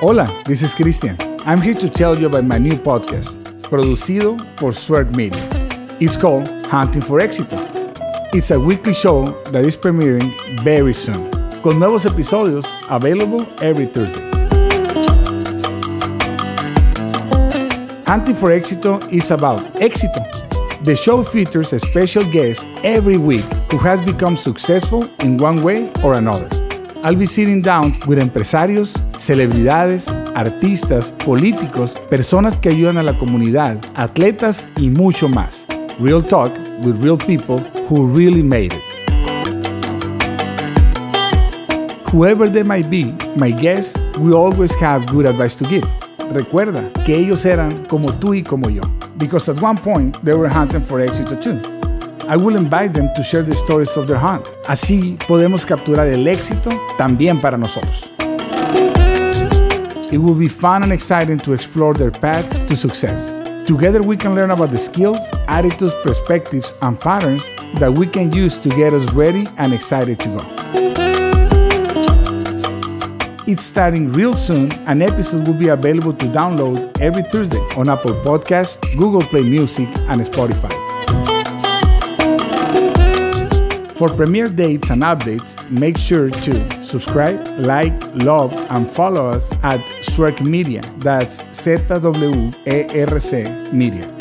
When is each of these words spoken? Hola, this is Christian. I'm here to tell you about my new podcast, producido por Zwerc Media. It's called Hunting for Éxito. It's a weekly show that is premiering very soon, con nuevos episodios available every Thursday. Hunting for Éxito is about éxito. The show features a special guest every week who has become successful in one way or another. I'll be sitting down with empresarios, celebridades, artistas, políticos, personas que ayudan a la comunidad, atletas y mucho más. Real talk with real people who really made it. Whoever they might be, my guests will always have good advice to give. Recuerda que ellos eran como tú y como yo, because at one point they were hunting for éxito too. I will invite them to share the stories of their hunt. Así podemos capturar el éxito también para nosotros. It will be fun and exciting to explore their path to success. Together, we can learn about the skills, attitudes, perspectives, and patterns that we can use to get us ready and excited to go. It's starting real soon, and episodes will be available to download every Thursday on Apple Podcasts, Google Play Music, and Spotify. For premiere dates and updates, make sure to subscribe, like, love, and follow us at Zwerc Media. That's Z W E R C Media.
Hola, 0.00 0.28
this 0.44 0.62
is 0.62 0.74
Christian. 0.74 1.16
I'm 1.44 1.60
here 1.60 1.74
to 1.74 1.88
tell 1.88 2.16
you 2.16 2.28
about 2.28 2.44
my 2.44 2.56
new 2.56 2.76
podcast, 2.76 3.36
producido 3.62 4.38
por 4.56 4.70
Zwerc 4.70 5.10
Media. 5.16 5.42
It's 5.98 6.16
called 6.16 6.48
Hunting 6.66 7.02
for 7.02 7.18
Éxito. 7.18 7.58
It's 8.32 8.52
a 8.52 8.60
weekly 8.60 8.94
show 8.94 9.24
that 9.50 9.64
is 9.64 9.76
premiering 9.76 10.32
very 10.60 10.92
soon, 10.92 11.28
con 11.64 11.80
nuevos 11.80 12.06
episodios 12.06 12.72
available 12.88 13.44
every 13.60 13.86
Thursday. 13.86 14.22
Hunting 18.06 18.36
for 18.36 18.50
Éxito 18.50 19.00
is 19.12 19.32
about 19.32 19.58
éxito. 19.80 20.22
The 20.84 20.94
show 20.94 21.24
features 21.24 21.72
a 21.72 21.80
special 21.80 22.22
guest 22.30 22.68
every 22.84 23.16
week 23.16 23.52
who 23.72 23.78
has 23.78 24.00
become 24.02 24.36
successful 24.36 25.10
in 25.24 25.38
one 25.38 25.60
way 25.64 25.90
or 26.04 26.14
another. 26.14 26.67
I'll 27.04 27.14
be 27.14 27.26
sitting 27.26 27.62
down 27.62 27.96
with 28.08 28.18
empresarios, 28.18 29.04
celebridades, 29.16 30.18
artistas, 30.34 31.14
políticos, 31.24 31.96
personas 32.10 32.58
que 32.60 32.70
ayudan 32.70 32.98
a 32.98 33.04
la 33.04 33.16
comunidad, 33.16 33.78
atletas 33.94 34.68
y 34.76 34.90
mucho 34.90 35.28
más. 35.28 35.68
Real 36.00 36.20
talk 36.20 36.52
with 36.82 37.00
real 37.00 37.16
people 37.16 37.60
who 37.88 38.08
really 38.08 38.42
made 38.42 38.72
it. 38.74 38.82
Whoever 42.10 42.48
they 42.48 42.64
might 42.64 42.90
be, 42.90 43.14
my 43.36 43.52
guests 43.52 43.96
will 44.18 44.34
always 44.34 44.74
have 44.80 45.06
good 45.06 45.26
advice 45.26 45.54
to 45.56 45.68
give. 45.68 45.84
Recuerda 46.32 46.90
que 47.04 47.14
ellos 47.14 47.46
eran 47.46 47.86
como 47.86 48.08
tú 48.08 48.34
y 48.34 48.42
como 48.42 48.68
yo, 48.70 48.82
because 49.18 49.48
at 49.48 49.62
one 49.62 49.76
point 49.76 50.16
they 50.24 50.34
were 50.34 50.48
hunting 50.48 50.82
for 50.82 50.98
éxito 50.98 51.40
too. 51.40 51.77
I 52.30 52.36
will 52.36 52.56
invite 52.56 52.92
them 52.92 53.08
to 53.14 53.22
share 53.22 53.42
the 53.42 53.54
stories 53.54 53.96
of 53.96 54.06
their 54.06 54.18
hunt. 54.18 54.46
Así 54.66 55.16
podemos 55.26 55.64
capturar 55.64 56.08
el 56.08 56.26
éxito 56.28 56.68
también 56.98 57.40
para 57.40 57.56
nosotros. 57.56 58.10
It 60.12 60.18
will 60.18 60.34
be 60.34 60.48
fun 60.48 60.82
and 60.82 60.92
exciting 60.92 61.38
to 61.38 61.54
explore 61.54 61.94
their 61.94 62.10
path 62.10 62.66
to 62.66 62.76
success. 62.76 63.40
Together, 63.64 64.02
we 64.02 64.14
can 64.14 64.34
learn 64.34 64.50
about 64.50 64.70
the 64.70 64.78
skills, 64.78 65.18
attitudes, 65.46 65.94
perspectives, 66.02 66.74
and 66.82 67.00
patterns 67.00 67.48
that 67.78 67.98
we 67.98 68.06
can 68.06 68.30
use 68.30 68.58
to 68.58 68.68
get 68.68 68.92
us 68.92 69.10
ready 69.14 69.46
and 69.56 69.72
excited 69.72 70.20
to 70.20 70.28
go. 70.28 70.44
It's 73.46 73.62
starting 73.62 74.12
real 74.12 74.34
soon, 74.34 74.70
and 74.86 75.02
episodes 75.02 75.48
will 75.48 75.58
be 75.58 75.68
available 75.68 76.12
to 76.12 76.26
download 76.26 77.00
every 77.00 77.22
Thursday 77.22 77.66
on 77.78 77.88
Apple 77.88 78.12
Podcasts, 78.16 78.78
Google 78.98 79.22
Play 79.22 79.44
Music, 79.44 79.88
and 80.08 80.20
Spotify. 80.20 80.87
For 83.98 84.08
premiere 84.08 84.46
dates 84.46 84.90
and 84.90 85.02
updates, 85.02 85.68
make 85.72 85.96
sure 85.96 86.30
to 86.30 86.82
subscribe, 86.82 87.48
like, 87.58 87.92
love, 88.22 88.52
and 88.70 88.88
follow 88.88 89.26
us 89.26 89.50
at 89.64 89.80
Zwerc 90.02 90.40
Media. 90.40 90.82
That's 90.98 91.42
Z 91.52 91.78
W 91.88 92.48
E 92.64 93.02
R 93.02 93.18
C 93.18 93.48
Media. 93.72 94.17